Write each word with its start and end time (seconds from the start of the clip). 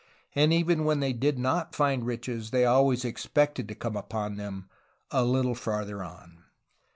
And 0.33 0.51
even 0.51 0.83
when 0.83 0.99
they 0.99 1.13
did 1.13 1.37
not 1.37 1.75
find 1.75 2.03
riches, 2.07 2.49
they 2.49 2.65
always 2.65 3.05
expected 3.05 3.67
to 3.67 3.75
come 3.75 3.95
upon 3.95 4.35
them 4.35 4.67
"a, 5.11 5.23
little 5.23 5.53
farther 5.53 6.01
on.'' 6.03 6.43